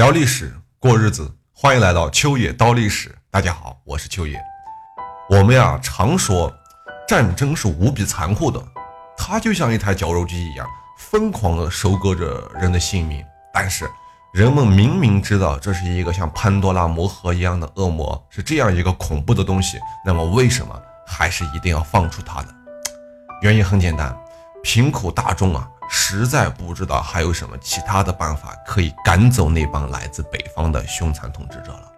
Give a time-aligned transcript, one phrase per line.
[0.00, 3.14] 聊历史，过日子，欢迎来到秋野刀历史。
[3.30, 4.40] 大家好，我是秋野。
[5.28, 6.50] 我们呀常说，
[7.06, 8.58] 战争是无比残酷的，
[9.14, 10.66] 它就像一台绞肉机一样，
[10.96, 13.22] 疯狂地收割着人的性命。
[13.52, 13.90] 但是，
[14.32, 20.74] 人们明明知道这是一个像潘多拉魔盒一样的恶魔，是这样一个恐怖的东西，那么为什么
[21.06, 22.48] 还是一定要放出它呢？
[23.42, 24.18] 原因很简单，
[24.62, 25.68] 贫苦大众啊。
[25.92, 31.90] 实在不知道还有什么其他的办法可以赶走那帮来自北方的凶残统治者了。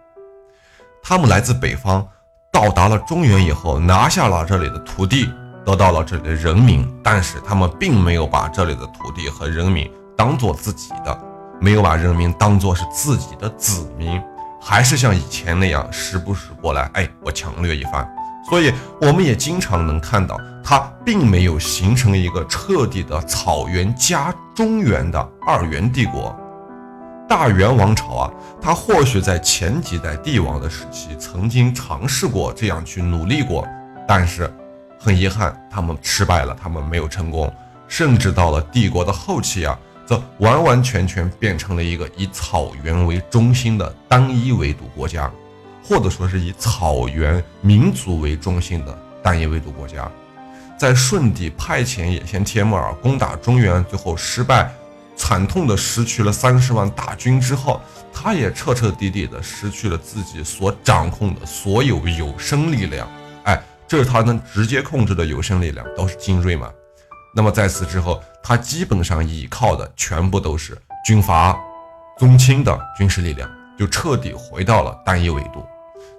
[1.03, 2.05] 他们来自北方，
[2.51, 5.31] 到达了中原以后，拿下了这里的土地，
[5.63, 11.15] 得到了这里的人民，但是他们并没有把这里的土地和人民当做自己的，
[11.61, 14.19] 没有把人民当做是自己的子民，
[14.59, 18.11] 还是像以前那样时不时过来，哎，我强掠一番。
[18.49, 26.35] 所以，我们也经常能看到，它并没有形成一个彻底的草原加中原的二元帝国。
[27.27, 33.65] 大元王朝啊，它或许在前几代帝王的时期曾经尝试过这样去努力过，
[34.05, 34.51] 但是
[34.99, 37.51] 很遗憾，他们失败了，他们没有成功。
[37.87, 45.31] 甚至到了帝国的后期啊，则完完全全变成了一个以草原为中心的单一维度国家。
[45.83, 50.09] 或者说是以草原民族为中心的单一维度国家，
[50.77, 54.73] 在舜帝派遣野先帖木儿攻打中原，最后失败，
[55.15, 57.81] 惨痛的失去了三十万大军之后，
[58.13, 63.07] 他也彻彻底底的失去了自己所掌控的所有有生力量。
[63.43, 66.71] 哎，这是他能直接控制的有生力量，都是精锐嘛。
[67.35, 71.57] 那么在此之后，他基本上依靠的全部都是军阀、
[72.17, 75.65] 宗亲的军事力量，就彻底回到了单一维度。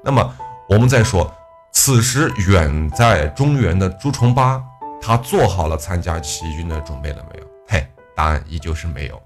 [0.05, 0.36] 那么
[0.69, 1.34] 我们再说，
[1.72, 4.62] 此时远在中原的朱重八，
[5.00, 7.47] 他做好了参加起义军的准备了没有？
[7.66, 9.20] 嘿，答案依旧是没有。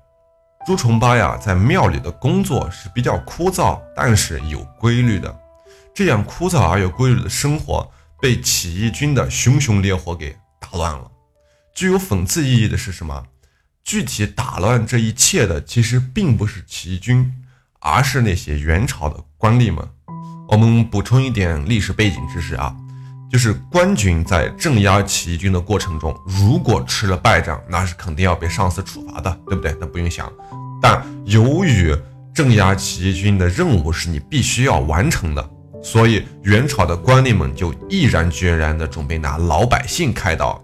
[0.65, 5.37] 朱重八呀，在庙里的工作是比较枯燥，但是有规律的。
[5.93, 7.91] 这样枯燥而有规律的生活，
[8.21, 11.11] 被起义军的熊熊烈火给打乱了。
[11.75, 13.25] 具有讽刺意义的是什么？
[13.83, 17.35] 具体打乱这一切的，其实并不是起义军，
[17.81, 19.89] 而是那些元朝的官吏们。
[20.49, 22.75] 我们补充一点历史背景知识啊，
[23.31, 29.77] 就是官军在镇压起义军的过程中，如果吃了败仗，那是肯定要被上司处罚的，对不对？
[29.79, 30.33] 那不用想。
[30.81, 31.95] 但由于
[32.35, 35.51] 镇压起义军的任务是你必须要完成的，
[35.83, 40.59] 所以元朝的官吏们就毅然决然地准备拿老百姓开刀。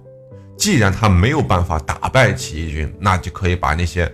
[0.57, 4.11] 既然他没有办法打败起义军，那就可以把那些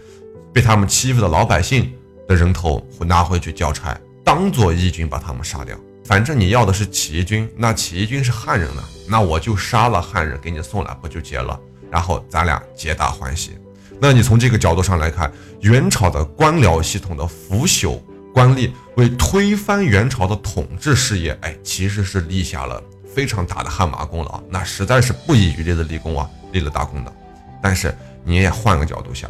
[0.53, 1.93] 被他们欺负的老百姓
[2.27, 3.97] 的人头拿回去交差。
[4.31, 11.59] 当做义军把他们杀掉，反正你要的是起义军，那起义军是汉人呢，那我就杀了汉人给你送来，不就结了？
[11.91, 13.59] 然后咱俩皆大欢喜。
[14.01, 15.33] 那你从这个角度上来看，
[15.63, 17.99] 元朝的官僚系统的腐朽
[18.33, 22.81] 官吏为推翻元朝的统治事业，哎，其实是立下了
[23.13, 27.13] 非常大的汗马功劳，那实在是不遗余力的立功啊，立了大功的。
[27.61, 27.93] 但是
[28.23, 29.29] 你也换个角度想，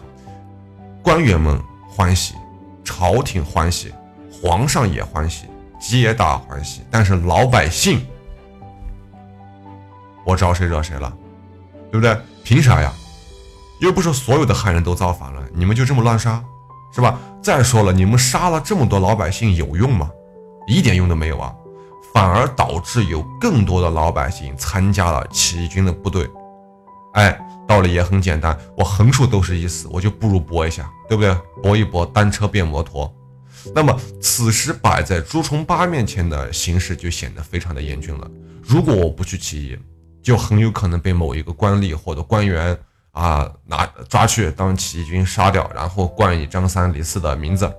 [1.02, 2.34] 官员们欢喜，
[2.84, 3.90] 朝廷欢喜。
[4.40, 5.46] 皇上也欢喜，
[5.78, 6.82] 皆大欢喜。
[6.90, 8.00] 但是老百姓，
[10.24, 11.12] 我招谁惹谁了？
[11.90, 12.16] 对不对？
[12.42, 12.92] 凭啥呀？
[13.80, 16.42] 又不是所有的汉人都造反了，你们就这么乱杀，
[16.94, 17.18] 是吧？
[17.42, 20.10] 再说了，你们杀了这么多老百姓有用吗？
[20.66, 21.54] 一点用都没有啊！
[22.12, 26.28] 反而导致有更多的老百姓参加了起义军的部队。
[27.14, 31.34] 哎，道理也很简单，我横竖都是一死，我就不如搏一下，对不对？
[31.62, 33.12] 搏一搏，单车变摩托。
[33.74, 38.30] 那么，此时摆在朱重八面前的形势就显得非常的严峻了。
[38.62, 39.78] 如果我不去起义，
[40.22, 42.76] 就很有可能被某一个官吏或者官员
[43.12, 47.70] 啊拿抓去当起义军杀掉，然后冠以张三李四的名字，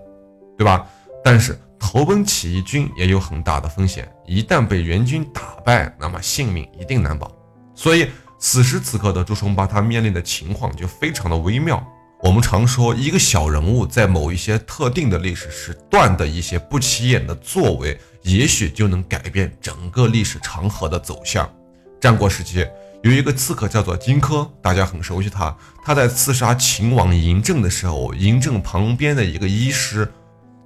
[0.58, 0.86] 对吧？
[1.24, 7.32] 但是投奔起义军也有很大的风险，一旦被元军打败，那么性命一定难保。
[7.76, 8.10] 所以，
[8.40, 11.84] 此时此刻的朱重八他面临的情况就非常的微妙。
[12.24, 21.52] 我们常说，一个小人物在某一些特定的历史时段的一些不起眼的作为，也许就能改变整个历史长河的走向。
[22.00, 22.64] 战国时期
[23.02, 25.56] 有一个刺客叫做荆轲，大家很熟悉他。
[25.84, 30.08] 他在刺杀秦王嬴政的时候，嬴政旁边的一个医师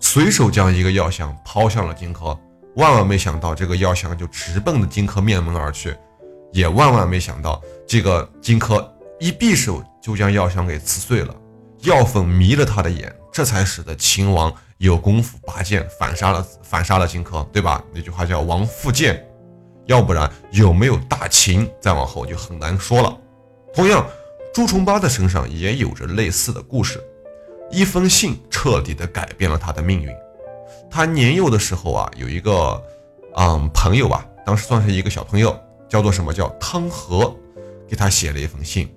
[0.02, 2.38] 随手将一个药箱抛向了荆轲，
[2.76, 5.96] 万万没想到这个药箱就直奔着荆轲面门而去，
[6.52, 8.86] 也万万没想到这个荆轲
[9.22, 11.34] 一匕首就将药箱给刺碎了。
[11.86, 17.84] 药粉迷了他的眼，这才使得秦王有功夫拔剑反杀了反杀了荆轲，对吧？
[17.94, 19.24] 那句话叫王复剑，
[19.86, 23.18] 要不然有没有大秦，再往后就很难说了。
[23.74, 24.06] 同样，
[24.54, 27.02] 朱重八的身上也有着类似的故事。
[27.72, 30.10] 一封信彻底的改变了他的命运。
[30.90, 32.82] 他年幼的时候啊，有一个
[33.36, 35.56] 嗯朋友吧，当时算是一个小朋友，
[35.90, 37.36] 叫做什么叫汤和，
[37.88, 38.95] 给他写了一封信，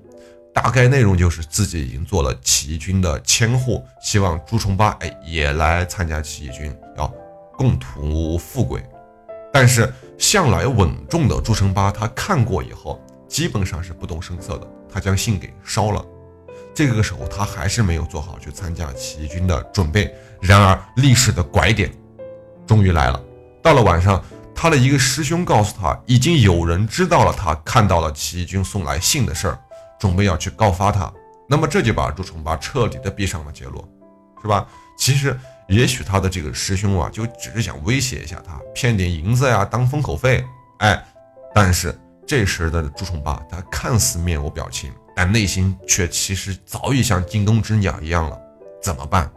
[0.61, 7.07] 大概内容就是自己已经做了起义军的千户，希望朱重八哎也来参加起义军，要
[7.57, 8.85] 共图富贵。
[9.53, 16.05] 但是向来稳重的朱重八，他看过以后，基本上是不动声色的，他将信给烧了。
[16.75, 20.13] 这个时候，他还是没有做好去参加起义军的准备。
[20.41, 21.89] 然而，历史的拐点
[22.67, 23.23] 终于来了。
[23.63, 24.21] 到了晚上，
[24.57, 29.59] 他的一个师兄告诉他，已经有人知道了他看到了起义军送来信的事儿，
[29.99, 31.13] 准备要去告发他。
[31.49, 33.87] 那么，这就把朱重八彻底的逼上了绝路，
[34.43, 34.67] 是吧？
[34.99, 40.45] 其实，也许他的这个师兄啊，就只是想威胁一下他，骗点银子呀，当封口费。
[40.79, 41.03] 哎，
[41.55, 44.93] 但是这时的朱重八，他看似面无表情。
[45.17, 48.41] 但内心却其实早已像惊弓之鸟一样了，
[48.81, 49.29] 怎么办？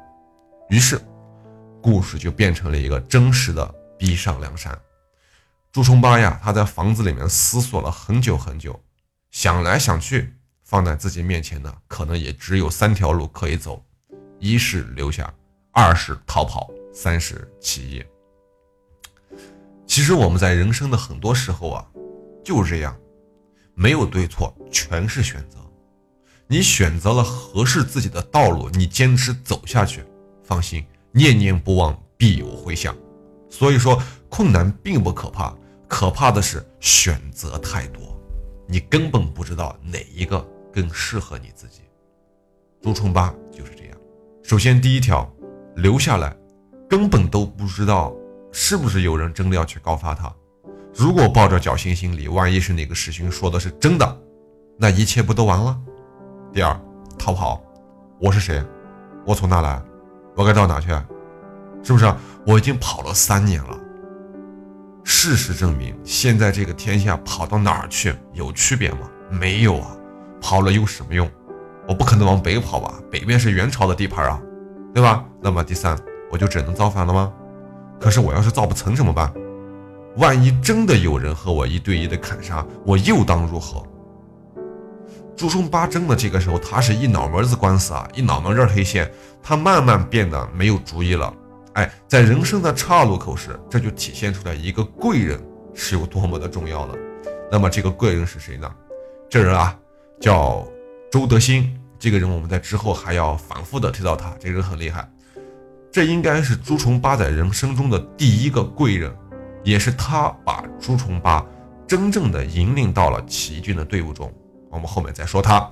[0.70, 1.02] 于是，
[1.82, 4.78] 故事就变成了一个真实的逼上梁山。
[5.72, 8.80] 朱重八呀，他在房子里面思索了很久很久，
[9.32, 10.36] 想来想去，
[10.72, 13.84] 放在自己面前的可能也只有三条路可以走：
[14.40, 15.30] 一是留下，
[15.74, 18.02] 二是逃跑，三是起义。
[19.86, 21.86] 其实我们在人生的很多时候啊，
[22.42, 22.98] 就是这样，
[23.74, 25.58] 没有对错，全是选择。
[26.48, 30.06] 你选择了合适自己的道路，你坚持走下去，
[30.42, 32.96] 放心，念念不忘必有回响。
[33.50, 35.54] 所以说，困难并不可怕，
[35.90, 38.18] 可怕的是选择太多，
[38.70, 40.42] 你根本不知道哪一个
[40.72, 41.82] 更适合你自己。
[42.82, 43.98] 朱重八就是这样。
[44.44, 45.32] 首先，第一条，
[45.76, 46.36] 留下来，
[46.90, 48.14] 根本都不知道
[48.52, 50.34] 是不是有人真的要去告发他。
[50.94, 54.22] 如果抱着侥幸心理，万一是哪个师兄说的是真的，
[54.78, 55.80] 那一切不都完了？
[56.52, 56.78] 第二，
[57.18, 57.64] 逃跑，
[58.20, 58.64] 我是谁？
[59.26, 59.82] 我从哪来？
[60.36, 60.90] 我该到哪去？
[61.84, 62.14] 是不是？
[62.46, 63.80] 我已经跑了三年了。
[65.04, 69.10] 事实证明，现在这个天下跑到哪儿去有区别吗？
[69.30, 69.96] 没有啊，
[70.42, 71.30] 跑了有什么用？
[71.88, 72.94] 我不可能往北跑吧？
[73.12, 74.42] 北边是元朝的地盘啊，
[74.94, 75.24] 对吧？
[75.40, 75.98] 那么第三，
[76.32, 77.32] 我就只能造反了吗？
[78.00, 79.32] 可是我要是造不成怎么办？
[80.18, 83.82] 万一真的有人和我一对一的砍杀，我又当如何？
[85.38, 89.10] 朱重八真的这个时候，他是一脑门子官司啊，一脑门热黑线，
[89.42, 91.34] 他慢慢变得没有主意了。
[91.74, 95.42] 哎，在人生的岔路口时，这就体现出来一个贵人
[95.74, 96.96] 是有多么的重要了。
[97.50, 98.70] 那么这个贵人是谁呢？
[99.30, 99.76] 这人啊，
[100.22, 100.66] 叫
[101.12, 101.78] 周德兴。
[102.00, 105.08] 这个人我们在之后还要反复的提到他，这个人很厉害。
[105.92, 109.14] 这应该是朱重八在人生中的第一个贵人，
[109.64, 111.46] 也是他把朱重八
[111.86, 114.34] 真正的引领到了起义军的队伍中。
[114.70, 115.70] 我们后面再说他。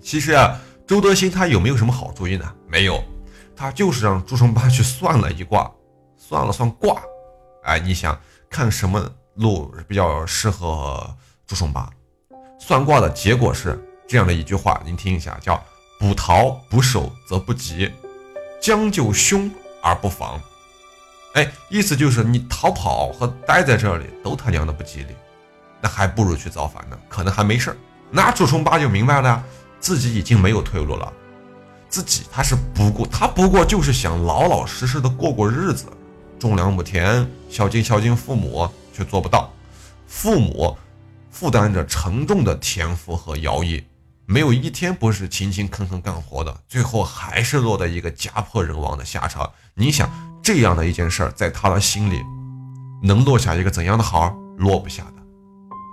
[0.00, 2.54] 其实啊，周德兴他有没有什么好主意呢？
[2.66, 3.02] 没有，
[3.54, 5.70] 他就是让朱重八去算了一卦，
[6.16, 7.00] 算了算卦。
[7.64, 8.18] 哎，你想
[8.48, 11.14] 看什么路比较适合
[11.46, 11.88] 朱重八？
[12.60, 15.60] 算卦的结果是这样的一句话，您听一下，叫
[15.98, 17.90] “不逃不守则不吉，
[18.62, 19.50] 将就凶
[19.82, 20.40] 而不防”。
[21.34, 25.16] 哎，意思就是你逃跑和待在这里都他娘的不吉利，
[25.80, 27.76] 那还不如去造反呢，可能还没事儿。
[28.10, 29.42] 那朱重八就明白了，
[29.80, 31.12] 自己已经没有退路了，
[31.88, 35.86] 自己他是不过他不过就是想老老实实的过过日子，
[36.38, 39.52] 种两亩田，孝敬孝敬父母，却做不到，
[40.06, 40.76] 父母
[41.30, 43.84] 负担着沉重的田赋和徭役，
[44.26, 49.50] 没有一天不是勤勤恳恳干活的，最后还是落得一个家破人亡的下场。
[49.74, 50.10] 你想
[50.42, 52.20] 这样的一件事儿，在他的心里，
[53.02, 54.34] 能落下一个怎样的好？
[54.58, 55.22] 落不下的，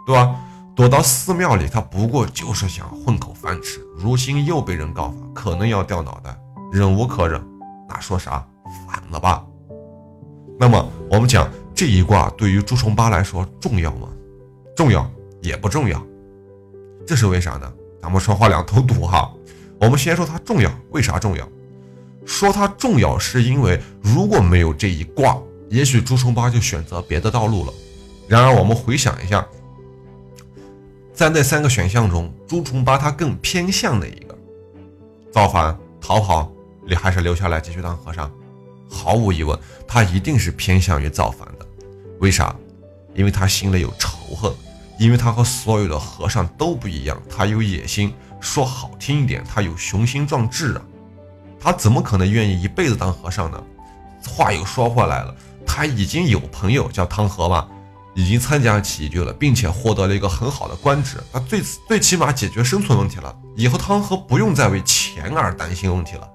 [0.05, 0.35] 对吧？
[0.75, 3.79] 躲到寺庙里，他不过就是想混口饭吃。
[3.95, 6.37] 如今又被人告发，可能要掉脑袋，
[6.71, 7.41] 忍无可忍，
[7.87, 8.45] 那说啥
[8.85, 9.43] 反了吧？
[10.59, 14.09] 那么我们讲这一卦对于朱重八来说重要吗？
[14.75, 15.09] 重要
[15.47, 16.05] 也不重要，
[17.07, 17.73] 这是为啥呢？
[18.01, 19.33] 咱们说话两头堵哈。
[19.79, 21.47] 我们先说它重要，为啥重要？
[22.25, 25.37] 说它重要是因为如果没有这一卦，
[25.69, 27.73] 也许朱重八就选择别的道路了。
[28.27, 29.47] 然而我们回想一下。
[31.13, 34.37] 在那三个选项中，朱重八他更偏向哪一个？
[35.31, 36.51] 造反、逃跑，
[36.87, 38.31] 你还是留下来继续当和尚？
[38.89, 41.65] 毫无疑问，他一定是偏向于造反的。
[42.19, 42.55] 为啥？
[43.15, 44.53] 因为他心里有仇恨，
[44.97, 48.13] 因为他和所有的和尚都不一样，他有野心。
[48.39, 50.81] 说好听一点，他有雄心壮志啊！
[51.59, 53.61] 他怎么可能愿意一辈子当和尚呢？
[54.27, 55.35] 话又说回来了，
[55.65, 57.67] 他已经有朋友叫汤和嘛。
[58.13, 63.35] 已经参加起义军了，并且获得了一个很好的官职，他最最起码解决生存问题了。
[63.55, 66.27] 以后汤和不用再为钱而担心问题了，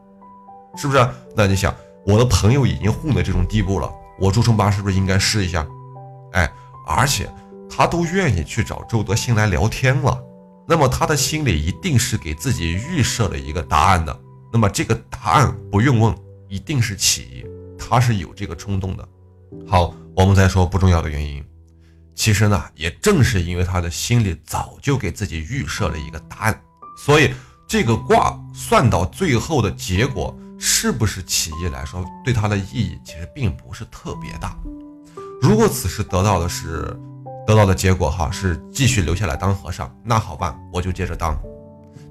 [0.76, 1.04] 是不是？
[1.36, 1.74] 那你想，
[2.06, 5.66] 我的朋友已经混到这种地步了，我朱重八是不是应该试一下？
[6.34, 6.48] 哎，
[6.86, 7.28] 而且
[7.74, 10.22] 他都愿意去找周德兴来聊天了，
[10.68, 14.14] 那么他的心里一定是给自己预设了一个答案的。
[14.52, 16.14] 那么这个答案不用问，
[16.50, 17.46] 一定是起义，
[17.78, 19.08] 他是有这个冲动的。
[19.66, 21.42] 好，我们再说不重要的原因。
[22.14, 26.62] 其实呢，也正是因为他的心里早就给自己预设了一个答案，
[26.98, 27.32] 所以
[27.66, 34.54] 这个卦算到最后的结果是不是起义来说，对他的意义其实并不是特别大。
[35.40, 36.94] 如果此时得到的是
[37.46, 41.38] 得到的结果哈，是继续留下来当和尚，那好办，我就接着当。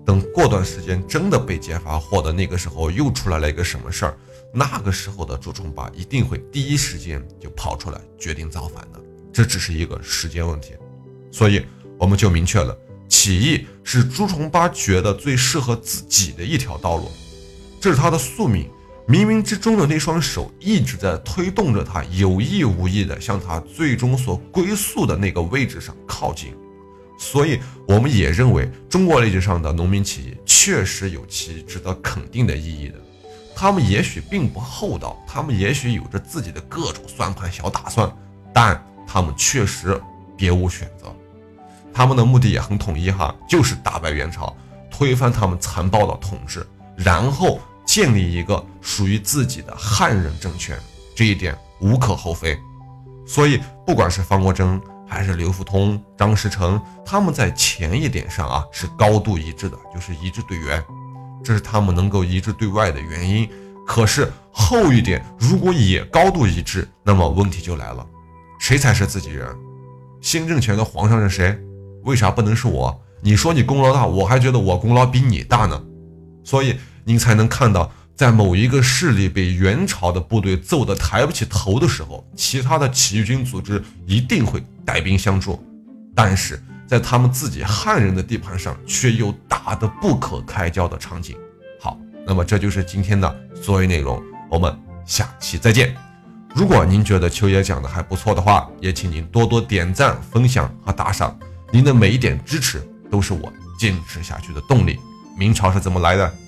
[0.05, 4.17] 等过段时间真的被揭发，或者那个时候又出来了一个什么事儿，
[4.53, 8.99] 那个时候的朱重八一定会第一时间就跑出来决定造反的。
[9.31, 10.73] 这只是一个时间问题，
[11.31, 11.65] 所以
[11.97, 12.75] 我们就明确了，
[13.07, 17.09] 起义是朱重八觉得最适合自己的一条道路，
[17.79, 18.69] 这是他的宿命，
[19.11, 26.55] 冥冥之中的那双手一直在推动着他，有意无意的向他最终所归宿的那个位置上靠近。
[27.19, 32.95] 所以，我们也认为，中国历史上的农民起义确实有其值得肯定的意义的。
[33.53, 38.09] 他们也许并不厚道，他们也许有着自己的各种算盘小打算，
[38.53, 38.81] 但。
[39.13, 39.99] 他们确实
[40.37, 41.13] 别无选择，
[41.93, 44.55] 他们的目的也很统一哈，就是打败元朝，
[44.89, 46.65] 推翻他们残暴的统治，
[46.95, 47.59] 然后
[47.91, 50.79] 建立一个属于自己的汉人政权，
[51.13, 52.57] 这一点无可厚非。
[53.27, 60.81] 所以，不管是方国珍还是刘福通、张士诚，他们在前一点上啊是高度一致的，就是一致对外，
[61.43, 63.45] 这是他们能够一致对外的原因。
[63.85, 68.07] 可是后一点如果也高度一致，那么问题就来了。
[68.57, 69.53] 谁才是自己人？
[70.21, 71.59] 新政权的皇上是谁？
[72.05, 72.97] 为啥不能是我？
[73.21, 75.83] 你说你功劳大，我还觉得我功劳比你大呢。
[76.45, 85.63] 所以您才能看到，在某一个势力被元朝的部队揍得抬不起头的时候，其他的起义军组织一定会带兵相助，
[86.15, 91.35] 但是在他们自己汉人的地盘上，却又打得不可开交的场景。
[91.79, 95.95] 好，那么这就是今天的所有内容，我们下期再见。
[96.53, 101.35] 如果您觉得秋野讲的还不错的话，也请您多多点赞、分享和打赏。
[101.71, 104.99] 您的每一点支持都是我坚持下去的动力。
[105.37, 106.33] 明朝是怎么来的？